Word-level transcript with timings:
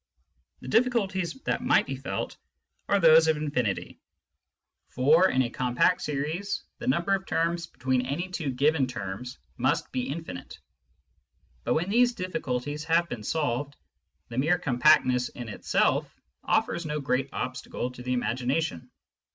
The 0.61 0.67
difficulties 0.67 1.35
that 1.43 1.61
might 1.63 1.85
be 1.85 1.95
felt 1.95 2.35
are 2.89 2.99
those 2.99 3.27
of 3.27 3.37
injSnity, 3.37 3.99
for 4.87 5.29
in 5.29 5.43
a 5.43 5.49
compact 5.51 6.01
series 6.01 6.63
the 6.79 6.87
number 6.87 7.13
of 7.13 7.27
terms 7.27 7.67
between 7.67 8.07
any 8.07 8.27
two 8.27 8.49
given 8.49 8.87
terms 8.87 9.37
must 9.57 9.91
be 9.91 10.09
infinite. 10.09 10.57
But 11.65 11.75
when 11.75 11.91
these 11.91 12.15
difficulties 12.15 12.83
have 12.85 13.09
been 13.09 13.21
solved, 13.21 13.75
the 14.29 14.39
mere 14.39 14.57
compactness 14.57 15.29
in 15.29 15.47
itself 15.49 16.11
offers 16.43 16.83
no 16.83 16.99
great 16.99 17.29
obstacle 17.31 17.91
to 17.91 18.01
the 18.01 18.13
imagination. 18.13 18.89